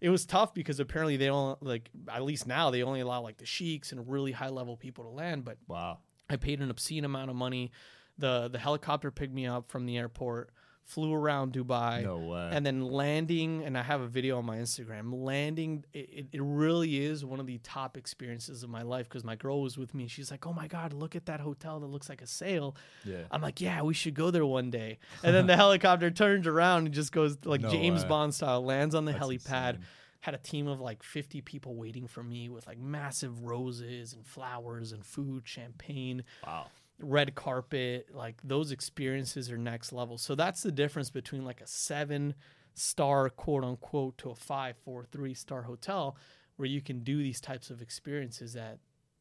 [0.00, 3.36] it was tough because apparently they don't like at least now they only allow like
[3.38, 5.44] the sheiks and really high level people to land.
[5.44, 5.98] But Wow.
[6.28, 7.70] I paid an obscene amount of money.
[8.18, 10.50] The the helicopter picked me up from the airport,
[10.88, 12.48] flew around Dubai No way.
[12.50, 17.04] and then landing and i have a video on my instagram landing it, it- really
[17.04, 20.04] is one of the top experiences of my life because my girl was with me
[20.04, 22.74] and she's like oh my god look at that hotel that looks like a sail
[23.04, 23.18] yeah.
[23.30, 26.86] i'm like yeah we should go there one day and then the helicopter turns around
[26.86, 28.08] and just goes like No james way.
[28.08, 29.86] bond style lands on the That's helipad insane.
[30.20, 34.26] had a team of like 50 people waiting for me with like massive roses and
[34.26, 36.68] flowers and food champagne Wow.
[37.00, 41.66] Red carpet like those experiences are next level so that's the difference between like a
[41.66, 42.34] seven
[42.74, 46.16] star quote unquote to a five four three star hotel
[46.56, 48.78] where you can do these types of experiences that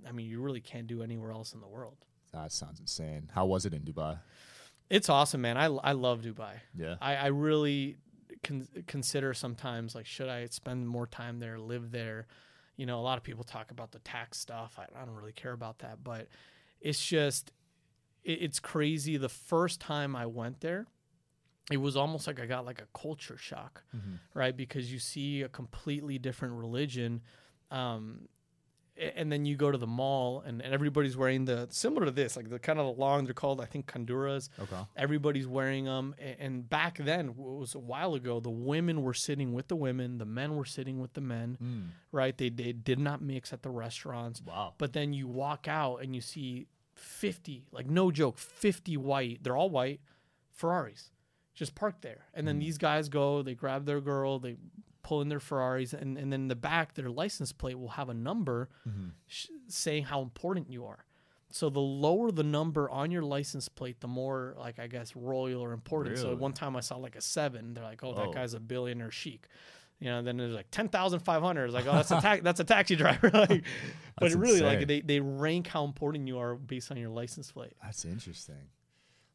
[0.07, 1.97] i mean you really can't do anywhere else in the world
[2.33, 3.29] That sounds insane.
[3.33, 4.19] How was it in Dubai?
[4.89, 6.95] it's awesome man i, I love dubai Yeah.
[7.01, 7.97] I, I really
[8.43, 12.27] con- consider sometimes like should I spend more time there, live there?
[12.75, 14.77] You know, a lot of people talk about the tax stuff.
[14.77, 16.27] I, I don't really care about that, but
[16.79, 17.51] it's just
[18.33, 19.17] it's crazy.
[19.17, 20.87] The first time I went there,
[21.71, 23.83] it was almost like I got like a culture shock,
[24.33, 24.55] right?
[24.55, 27.21] Because you see a completely different religion.
[27.71, 28.27] Um,
[29.15, 32.35] and then you go to the mall and, and everybody's wearing the similar to this
[32.35, 34.75] like the kind of the long they're called i think kanduras Okay.
[34.95, 39.53] everybody's wearing them and back then it was a while ago the women were sitting
[39.53, 41.89] with the women the men were sitting with the men Mm.
[42.11, 44.73] right they, they did not mix at the restaurants Wow.
[44.79, 46.65] but then you walk out and you see
[46.97, 50.01] 50 like no joke 50 white they're all white
[50.51, 51.11] ferraris
[51.53, 54.55] just parked there and then these guys go they grab their girl they
[55.03, 58.09] pull in their Ferraris, and, and then in the back, their license plate will have
[58.09, 59.07] a number Mm-hmm.
[59.25, 61.05] sh- saying how important you are.
[61.49, 65.61] So the lower the number on your license plate, the more like I guess royal
[65.61, 66.17] or important.
[66.17, 67.73] So one time I saw like a seven.
[67.73, 68.33] They're like, oh, that Oh.
[68.33, 69.47] guy's a billionaire sheik.
[69.99, 71.65] You know, then there's like ten thousand five hundred.
[71.65, 73.29] It's like, oh, that's a ta- that's a taxi driver.
[73.33, 73.63] like,
[74.19, 74.65] but it really insane.
[74.65, 77.73] like they, they rank how important you are based on your license plate.
[77.81, 78.69] That's interesting.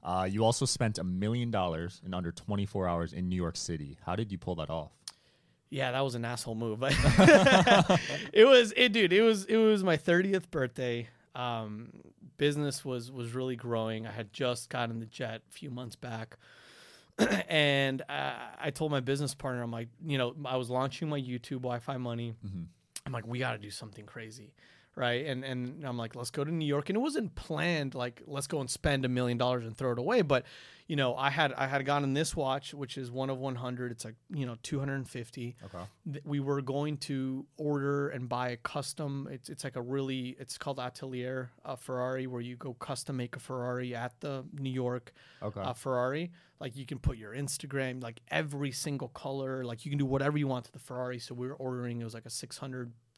[0.03, 3.99] Uh, you also spent a million dollars in under 24 hours in New York City.
[4.05, 4.91] How did you pull that off?
[5.71, 9.11] Yeah, that was an asshole move, it was it, dude.
[9.11, 11.09] It was it was my thirtieth birthday.
[11.35, 11.89] Um,
[12.37, 14.07] business was was really growing.
[14.07, 16.37] I had just gotten the jet a few months back,
[17.49, 21.21] and uh, I told my business partner, I'm like, you know, I was launching my
[21.21, 22.35] YouTube Wi-Fi money.
[23.07, 24.53] I'm like, we got to do something crazy,
[24.97, 25.27] right?
[25.27, 26.89] And and I'm like, let's go to New York.
[26.91, 29.99] And it wasn't planned like let's go and spend a million dollars and throw it
[29.99, 30.23] away.
[30.23, 30.45] But
[30.89, 33.93] you know, I had I had gotten this watch, which is one of 100.
[33.93, 35.79] It's like you know 250 Okay.
[36.25, 40.59] we were going to order and buy a custom it's, it's like a really it's
[40.59, 45.13] called atelier uh, ferrari where you go custom make a ferrari at the new york
[45.43, 45.61] Okay.
[45.61, 49.99] uh, ferrari like you can put your instagram like every single color like you can
[49.99, 52.31] do whatever you want to the ferrari so we were ordering it was like a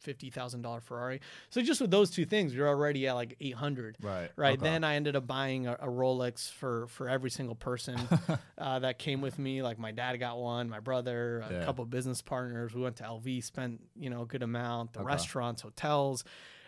[0.05, 4.31] $650000 ferrari so just with those two things you're already at like 800 right.
[4.37, 4.62] right Okay.
[4.62, 7.99] then i ended up buying a, a rolex for for every single person
[8.59, 11.64] uh, that came with me like my dad got one my brother a Yeah.
[11.64, 15.07] couple business partners we went to lv spent you know a good amount the Okay.
[15.07, 16.25] restaurants hotels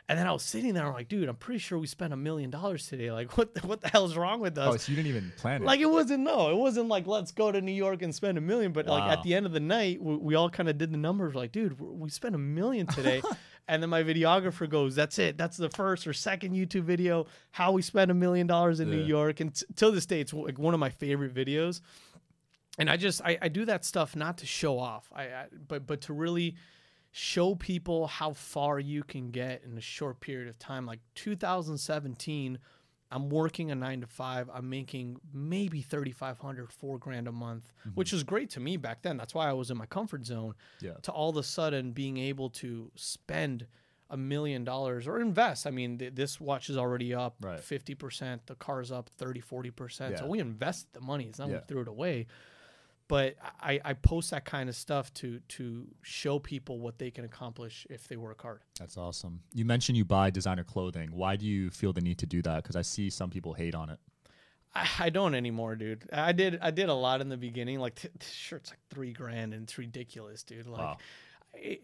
[0.08, 2.16] and then i was sitting there I'm like dude i'm pretty sure we spent a
[2.16, 3.10] million dollars today.
[3.12, 4.74] Like what the, what the hell's wrong with oh, us?
[4.74, 5.66] Oh, so you didn't even plan it.
[5.66, 8.40] like it wasn't no it wasn't like let's go to new york and spend a
[8.40, 10.92] million but like at the end of the night we, we all kind of did
[10.92, 13.22] the numbers like dude we we spent a million today.
[13.68, 15.36] And then my videographer goes that's it.
[15.36, 19.02] That's the first or second youtube video how we spent a million dollars in new
[19.02, 19.40] york.
[19.40, 21.80] And t- till this day it's like one of my favorite videos.
[22.78, 25.10] And i just i, I do that stuff not to show off.
[25.12, 26.54] I, I but but to really
[27.18, 32.58] show people how far you can get in a short period of time like 2017
[33.10, 37.90] i'm working a nine to five i'm making maybe 3500 four grand a month mm-hmm.
[37.94, 40.54] which is great to me back then that's why i was in my comfort zone
[40.82, 40.92] Yeah.
[41.02, 43.66] to all of a sudden being able to spend
[44.10, 47.60] a million dollars or invest i mean th- this watch is already up Right.
[47.60, 50.16] 50% the car's up 30 40% Yeah.
[50.16, 51.56] so we invest the money it's not Yeah.
[51.56, 52.26] we threw it away
[53.08, 57.24] but I, I post that kind of stuff to to show people what they can
[57.24, 58.60] accomplish if they work hard.
[58.78, 59.40] That's awesome.
[59.54, 61.10] You mentioned you buy designer clothing.
[61.12, 62.62] Why do you feel the need to do that?
[62.62, 63.98] Because I see some people hate on it.
[64.74, 66.08] I, I don't anymore, dude.
[66.12, 67.78] I did I did a lot in the beginning.
[67.78, 70.66] Like t- this shirt's like three grand and it's ridiculous, dude.
[70.66, 70.96] Like Wow.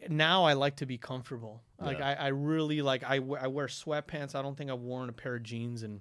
[0.09, 1.63] Now I like to be comfortable.
[1.81, 2.11] Like Yeah.
[2.11, 4.35] I, I really like I wear, I wear sweatpants.
[4.35, 6.01] I don't think I've worn a pair of jeans in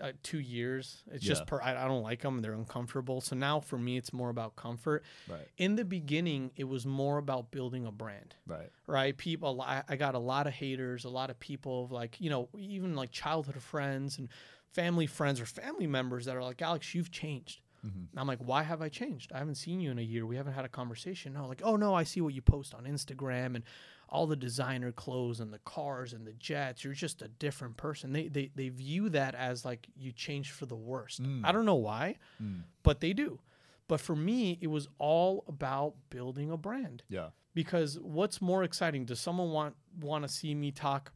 [0.00, 1.02] uh, two years.
[1.10, 1.28] It's Yeah.
[1.30, 2.40] just per, I, I don't like them.
[2.42, 3.20] They're uncomfortable.
[3.20, 5.04] So now for me, it's more about comfort.
[5.28, 5.48] Right.
[5.58, 8.34] In the beginning, it was more about building a brand.
[8.46, 8.70] Right.
[8.86, 9.16] right?
[9.16, 12.48] People, I got a lot of haters, a lot of people of like, you know,
[12.58, 14.28] even like childhood friends and
[14.72, 17.60] family friends or family members that are like, Alex, you've changed.
[17.86, 18.06] Mhm.
[18.16, 19.32] I'm like, why have I changed?
[19.32, 20.26] I haven't seen you in a year.
[20.26, 21.34] We haven't had a conversation.
[21.34, 23.62] No, like, oh no, I see what you post on Instagram and
[24.08, 26.84] all the designer clothes and the cars and the jets.
[26.84, 28.12] You're just a different person.
[28.12, 31.22] They they they view that as like you changed for the worst.
[31.22, 31.42] Mm.
[31.44, 32.62] I don't know why, Mm.
[32.82, 33.40] but they do.
[33.88, 37.28] But for me, it was all about building a brand Yeah.
[37.54, 41.12] because what's more exciting does someone want want to see me talk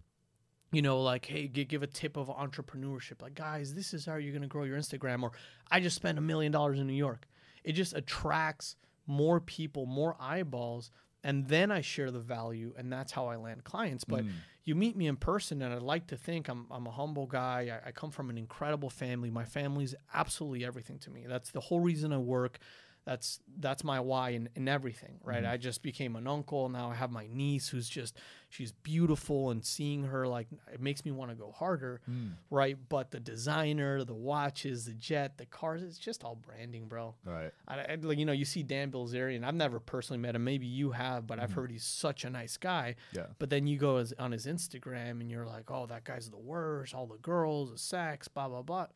[0.73, 4.15] you know like hey g- give a tip of entrepreneurship like guys this is how
[4.15, 5.33] you're going to grow your instagram or
[5.71, 7.27] i just spent a million dollars in new york
[7.65, 8.77] it just attracts
[9.09, 13.65] more people more eyeballs and then i share the value and that's how i land
[13.65, 14.05] clients.
[14.05, 14.31] But Mm.
[14.65, 17.81] you meet me in person and i like to think i'm, I'm a humble guy.
[17.85, 19.31] I, I come from an incredible family.
[19.31, 21.25] My family's absolutely everything to me.
[21.29, 22.59] That's the whole reason i work
[23.07, 25.45] that's that's my why in, in everything right?
[25.45, 26.69] I just became an uncle.
[26.69, 28.19] Now i have my niece who's just
[28.51, 32.33] she's beautiful and seeing her like it makes me want to go harder Mm.
[32.51, 32.77] right?
[32.89, 37.15] But the designer the watches the jet the cars it's just all branding bro.
[37.25, 37.51] Right.
[37.67, 40.45] I, I, like you know you see dan bilzerian i've never personally met him.
[40.45, 42.97] Maybe you have but i've heard he's such a nice guy.
[43.13, 43.27] Yeah.
[43.39, 46.37] but then you go as, on his instagram and you're like oh that guy's the
[46.39, 46.95] worst.
[46.95, 48.87] All the girls the sex blah blah blah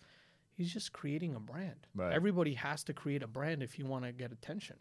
[0.56, 2.12] he's just creating a brand Right.
[2.12, 4.76] everybody has to create a brand if you want to get attention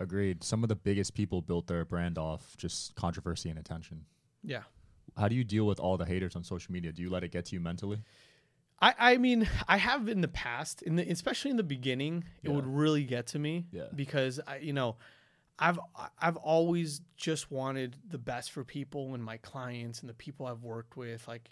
[0.00, 0.44] Agreed.
[0.44, 4.04] Some of the biggest people built their brand off just controversy and attention.
[4.44, 4.62] yeah
[5.16, 6.92] How do you deal with all the haters on social media?
[6.92, 7.98] Do you let it get to you mentally?
[8.80, 12.50] I, I mean, I have in the past, in the especially in the beginning, it
[12.50, 13.86] would really get to me Yeah.
[13.92, 14.94] because I, you know,
[15.58, 15.80] I've
[16.20, 20.62] I've always just wanted the best for people and my clients and the people I've
[20.62, 21.26] worked with.
[21.26, 21.50] Like,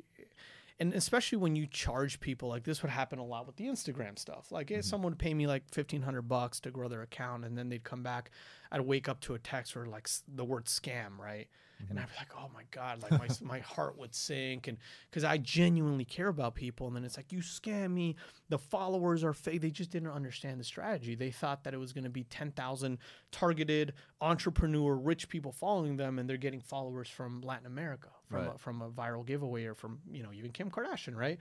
[0.78, 4.18] and especially when you charge people like this would happen a lot with the instagram
[4.18, 4.52] stuff.
[4.52, 4.80] Like Mm-hmm.
[4.80, 7.84] if someone would pay me like 1500 bucks to grow their account and then they'd
[7.84, 8.30] come back
[8.72, 11.48] i'd wake up to a text or like the word scam right?
[11.82, 11.90] Mm-hmm.
[11.90, 14.78] and i'd be like oh my god like my, my heart would sink and
[15.10, 18.16] because i genuinely care about people and then it's like you scam me.
[18.48, 21.14] The followers are fake they just didn't understand the strategy.
[21.16, 22.98] They thought that it was going to be 10000
[23.32, 28.54] targeted entrepreneur rich people following them and they're getting followers from latin america from, Right.
[28.54, 31.38] a, from a viral giveaway or from you know even kim kardashian right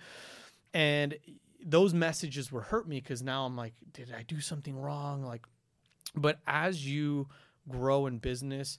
[0.73, 1.15] and
[1.65, 5.45] those messages were hurt me because now i'm like did i do something wrong like
[6.15, 7.27] but as you
[7.67, 8.77] grow in business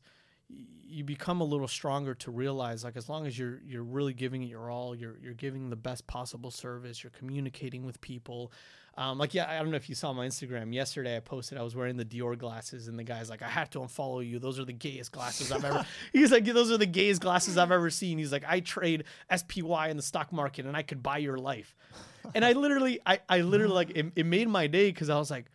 [0.49, 4.43] you become a little stronger to realize like as long as you're you're really giving
[4.43, 8.53] it your all you're you're giving the best possible service you're communicating with people.
[8.99, 10.73] Um, like yeah i don't know if you saw my instagram.
[10.73, 13.69] Yesterday i posted i was wearing the dior glasses and the guy's like i have
[13.71, 14.39] to unfollow you.
[14.39, 17.73] Those are the gayest glasses i've ever he's like those are the gayest glasses i've
[17.73, 18.19] ever seen.
[18.19, 19.05] He's like i trade
[19.37, 21.75] spy in the stock market and i could buy your life.
[22.35, 25.31] And i literally i, I literally like it, it made my day because i was
[25.31, 25.47] like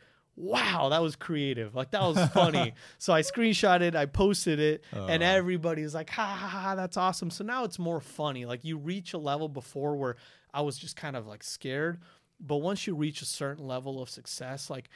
[0.42, 1.76] wow, that was creative.
[1.76, 2.74] Like that was funny.
[2.98, 5.26] so I screenshotted, I posted it, and oh.
[5.26, 7.30] everybody's like, ha ha ha, that's awesome.
[7.30, 8.46] So now it's more funny.
[8.46, 10.16] Like you reach a level before where
[10.54, 12.00] I was just kind of like scared.
[12.40, 14.90] But once you reach a certain level of success, like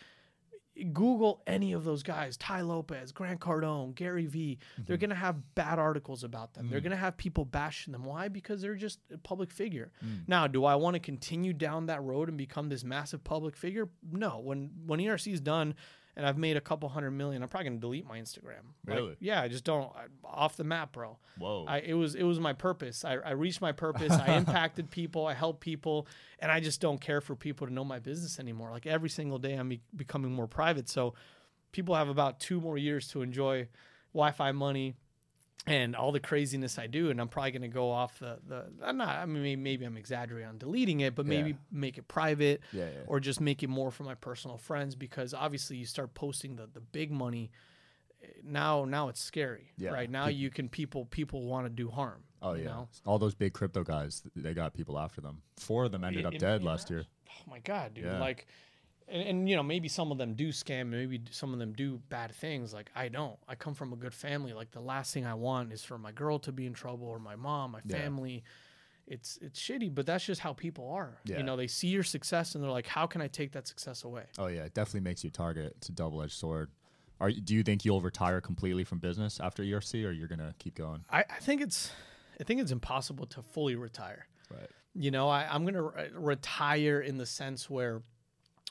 [0.94, 5.02] Google any of those guys, Tai Lopez, Grant Cardone, Gary Vee, they're mm-hmm.
[5.02, 6.70] going to have bad articles about them.
[6.70, 6.84] They're mm.
[6.84, 8.04] going to have people bashing them.
[8.04, 8.28] Why?
[8.28, 9.92] Because they're just a public figure.
[10.04, 10.24] Mm.
[10.28, 13.90] Now, do I want to continue down that road and become this massive public figure?
[14.12, 14.40] No.
[14.40, 15.76] When when ERC is done
[16.18, 18.74] and I've made a couple hundred million, I'm probably to delete my Instagram.
[18.88, 19.16] Like, Really?
[19.20, 21.18] yeah, I just don't I, off the map, bro.
[21.38, 21.66] Whoa.
[21.68, 23.04] I, it was it was my purpose.
[23.04, 24.12] I, I reached my purpose.
[24.12, 25.26] I impacted people.
[25.28, 26.08] I helped people,
[26.40, 28.72] and I just don't care for people to know my business anymore.
[28.72, 30.88] Like every single day, I'm be- becoming more private.
[30.90, 31.14] So
[31.72, 33.68] people have about two more years to enjoy
[34.14, 34.96] Wi-Fi money
[35.68, 38.66] and all the craziness I do, and I'm probably going to go off the the.
[38.84, 39.10] I'm not.
[39.18, 41.56] I mean, maybe, I'm exaggerating on deleting it, but maybe Yeah.
[41.72, 43.00] make it private, Yeah, yeah.
[43.08, 46.68] or just make it more for my personal friends because obviously you start posting the
[46.68, 47.52] the big money.
[48.24, 50.10] eh, Now, now it's scary, right?
[50.10, 52.22] Now you can people people want to do harm.
[52.44, 52.70] oh you yeah.
[52.70, 52.88] know?
[53.06, 55.42] All those big crypto guys, they got people after them.
[55.58, 57.06] Four of them ended up dead last year.
[57.28, 58.06] Oh my god, dude!
[58.06, 58.46] Like,
[59.08, 62.00] and, and you know maybe some of them do scam, maybe some of them do
[62.10, 62.74] bad things.
[62.74, 63.38] Like I don't.
[63.48, 64.54] I come from a good family.
[64.54, 67.20] Like the last thing I want is for my girl to be in trouble or
[67.20, 67.98] my mom, my Yeah.
[67.98, 68.44] family.
[69.08, 71.20] It's it's shitty, but that's just how people are.
[71.26, 71.38] Yeah.
[71.38, 74.04] You know, they see your success and they're like, "How can I take that success
[74.04, 75.74] away?" Oh yeah, it definitely makes you target.
[75.78, 76.72] It's a double edged sword.
[77.20, 80.74] Are do you think you'll retire completely from business after ERC, or you're gonna keep
[80.76, 81.06] going?
[81.12, 81.92] I, I think it's
[82.42, 84.26] I think it's impossible to fully retire.
[84.52, 84.70] Right.
[84.96, 88.02] You know, I, I'm going to uh, re- retire in the sense where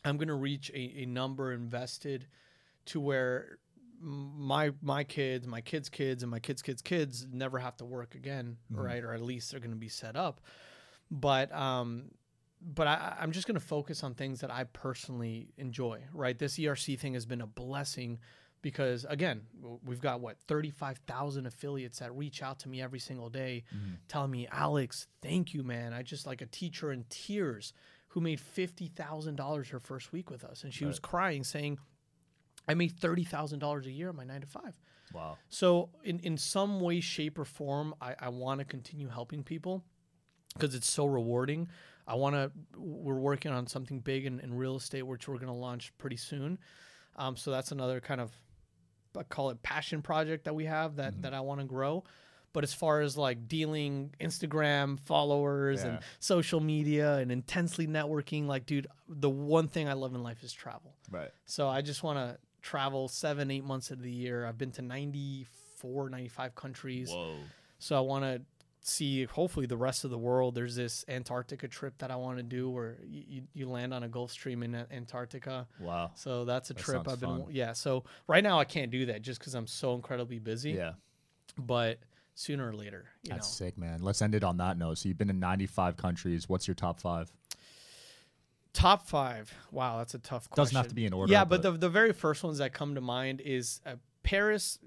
[0.05, 2.27] I'm going to reach a, a number invested
[2.87, 3.59] to where
[4.01, 8.15] my my kids, my kids' kids, and my kids' kids' kids never have to work
[8.15, 9.03] again, right?
[9.03, 10.41] Or at least they're going to be set up.
[11.11, 12.11] But um,
[12.61, 16.39] but I, I'm just going to focus on things that I personally enjoy, right?
[16.39, 18.19] This ERC thing has been a blessing
[18.63, 19.43] because again,
[19.85, 23.65] we've got what 35,000 affiliates that reach out to me every single day
[24.09, 25.93] telling me, "Alex, thank you, man.
[25.93, 27.73] I just like a teacher in tears
[28.15, 31.79] who made $50,000 her first week with us and she was crying saying,
[32.69, 34.79] "I made $30,000 a year on my 9 to 5."
[35.13, 35.37] Wow.
[35.49, 39.85] So, in, in some way, shape, or form, I, I want to continue helping people
[40.55, 41.69] because it's so rewarding.
[42.07, 45.49] I want to, we're working on something big in, in real estate, which we're going
[45.49, 46.59] to launch pretty soon.
[47.17, 48.31] Um, so, that's another kind of,
[49.19, 52.05] I call it passion project that we have that, that I want to grow.
[52.55, 58.65] But as far as like dealing Instagram followers and social media and intensely networking, like,
[58.65, 60.95] dude, the one thing I love in life is travel.
[61.11, 61.31] Right.
[61.45, 64.47] So I just want to travel seven, eight months of the year.
[64.47, 67.11] I've been to 94, 95 countries.
[67.11, 67.35] Whoa.
[67.79, 68.41] So I want to
[68.87, 70.55] see hopefully the rest of the world.
[70.55, 74.05] There's this Antarctica trip that I want to do where you, you, you land on
[74.05, 75.67] a Gulfstream in uh, Antarctica.
[75.81, 76.13] Wow.
[76.15, 77.47] So that's a That trip I've been, fun.
[77.51, 77.73] yeah.
[77.73, 80.71] So right now I can't do that just because I'm so incredibly busy.
[80.73, 80.93] Yeah.
[81.59, 81.99] But
[82.35, 83.67] sooner or later, you That's know.
[83.67, 84.03] sick, man.
[84.03, 84.99] Let's end it on that note.
[84.99, 86.49] So you've been in 95 countries.
[86.49, 87.33] What's your top five?
[88.73, 89.55] Top five.
[89.71, 90.63] Wow, that's a tough question.
[90.63, 91.33] Doesn't have to be in order.
[91.33, 93.95] Yeah, but, the the very first ones that come to mind is uh,
[94.25, 94.81] Paris,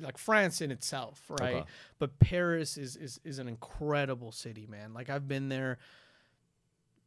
[0.00, 1.56] like France in itself, right?
[1.56, 1.64] Okay.
[1.98, 4.94] But Paris is is is an incredible city, man.
[4.94, 5.76] Like I've been there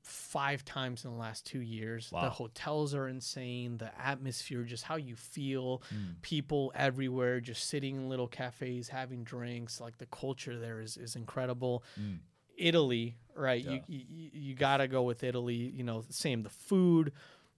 [0.07, 2.09] five times in the last two years.
[2.11, 2.21] Wow.
[2.23, 3.77] The hotels are insane.
[3.77, 6.21] The atmosphere, just how you feel, Mm.
[6.21, 9.79] people everywhere, just sitting in little cafes having drinks.
[9.81, 11.83] Like the culture there is is incredible.
[11.99, 12.19] Mm.
[12.57, 13.63] Italy, right?
[13.63, 13.79] Yeah.
[13.87, 15.55] You, you you gotta go with Italy.
[15.55, 17.11] You know, same the food,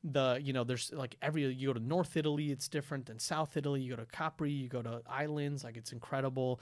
[0.03, 3.57] the you know there's like every you go to north italy it's different than south
[3.57, 3.81] italy.
[3.81, 6.61] You go to capri you go to islands like it's incredible.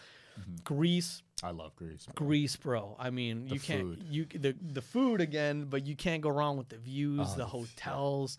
[0.63, 1.21] Greece.
[1.43, 2.05] I love Greece.
[2.05, 2.13] bro.
[2.27, 2.95] greece bro.
[2.99, 4.05] I mean you can't food.
[4.09, 7.37] you the the food again but you can't go wrong with the views Oh, the
[7.39, 8.37] the hotels.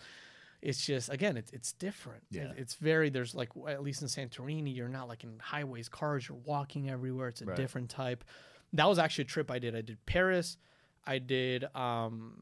[0.62, 2.24] It's just again it's it's different.
[2.32, 2.52] It- Yeah.
[2.56, 6.38] it's very there's like at least in santorini you're not like in highways cars you're
[6.38, 7.28] walking everywhere.
[7.28, 7.56] It's a Right.
[7.56, 8.24] different type.
[8.72, 9.76] That was actually a trip i did.
[9.76, 10.56] I did paris.
[11.06, 12.34] I did um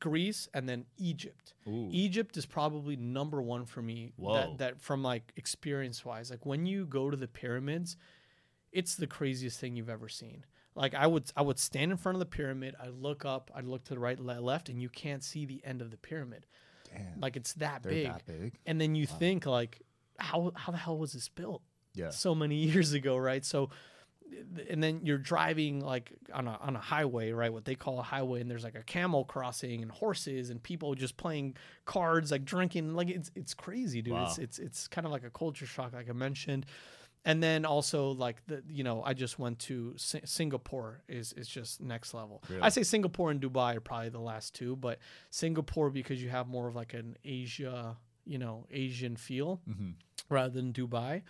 [0.00, 1.88] greece and then egypt Ooh.
[1.90, 4.12] Egypt is probably number one for me.
[4.16, 4.34] Whoa.
[4.34, 7.96] That, that from like experience wise, like when you go to the pyramids,
[8.72, 10.44] it's the craziest thing you've ever seen.
[10.74, 12.74] Like I would, I would stand in front of the pyramid.
[12.82, 15.82] I look up, I look to the right, left, and you can't see the end
[15.82, 16.46] of the pyramid.
[16.90, 17.20] Damn.
[17.20, 18.06] Like it's that big.
[18.06, 18.54] that big.
[18.64, 19.82] And then you think like,
[20.18, 21.62] how how the hell was this built?
[21.94, 22.10] Yeah.
[22.10, 23.44] so many years ago, right?
[23.44, 23.70] So,
[24.68, 27.52] and then you're driving like on a on a highway, right?
[27.52, 30.94] What they call a highway, and there's like a camel crossing and horses and people
[30.94, 34.14] just playing cards, like drinking, like it's it's crazy, dude.
[34.14, 34.44] It's Wow.
[34.44, 36.66] it's it's kind of like a culture shock, like I mentioned.
[37.24, 41.48] And then also like the you know I just went to Si- Singapore is is
[41.48, 42.42] just next level.
[42.48, 42.62] Really?
[42.62, 44.98] I say Singapore and Dubai are probably the last two, but
[45.30, 49.94] Singapore because you have more of like an Asia you know Asian feel Mhm.
[50.30, 51.22] rather than Dubai.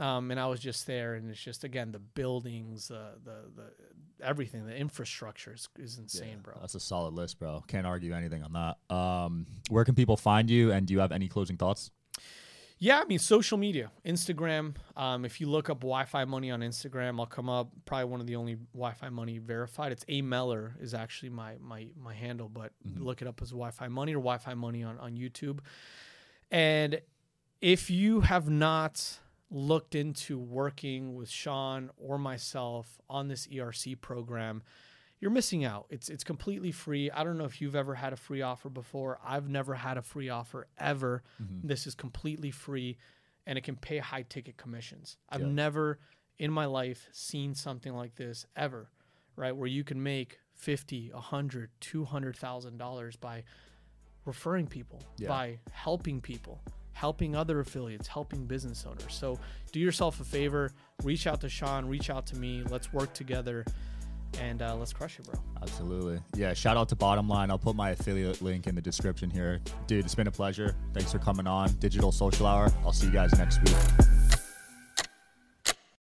[0.00, 4.26] Um, and I was just there, and it's just again the buildings, uh, the the
[4.26, 6.54] everything, the infrastructure is, is insane, Yeah, bro.
[6.60, 7.62] That's a solid list, bro.
[7.68, 8.94] Can't argue anything on that.
[8.94, 11.90] Um, where can people find you, and do you have any closing thoughts?
[12.82, 14.74] Yeah, I mean social media, Instagram.
[14.96, 17.68] Um, if you look up Wi-Fi money on Instagram, I'll come up.
[17.84, 19.92] Probably one of the only Wi-Fi money verified.
[19.92, 23.88] It's a Moeller is actually my my my handle, but look it up as Wi-Fi
[23.88, 25.58] money or Wi-Fi money on on YouTube.
[26.50, 27.02] And
[27.60, 29.18] if you have not
[29.50, 34.62] looked into working with Sean or myself on this ERC program,
[35.20, 35.86] you're missing out.
[35.90, 37.10] It's it's completely free.
[37.10, 39.18] I don't know if you've ever had a free offer before.
[39.24, 41.22] I've never had a free offer ever.
[41.42, 41.66] Mm-hmm.
[41.68, 42.96] This is completely free
[43.46, 45.16] and it can pay high ticket commissions.
[45.28, 45.48] I've Yeah.
[45.48, 45.98] never
[46.38, 48.90] in my life seen something like this ever,
[49.36, 49.54] right?
[49.54, 53.44] Where you can make 50, 100, 200,000 dollars by
[54.24, 55.28] referring people, Yeah.
[55.28, 56.62] by helping people,
[56.92, 59.14] helping other affiliates, helping business owners.
[59.14, 59.38] So
[59.72, 60.72] do yourself a favor,
[61.02, 63.64] reach out to Sean, reach out to me, let's work together
[64.40, 65.40] and uh, let's crush it, bro.
[65.62, 66.20] Absolutely.
[66.34, 66.54] Yeah.
[66.54, 67.50] Shout out to Bottom Line.
[67.50, 69.60] I'll put my affiliate link in the description here.
[69.86, 70.76] Dude, it's been a pleasure.
[70.94, 71.72] Thanks for coming on.
[71.74, 72.70] Digital Social Hour.
[72.84, 74.09] I'll see you guys next week.